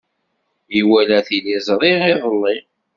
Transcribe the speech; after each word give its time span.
Iwala 0.79 1.19
tiliẓri 1.27 1.93
iḍelli. 2.13 2.57